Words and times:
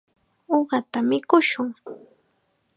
Uqata 0.57 0.99
mikushun. 1.09 1.69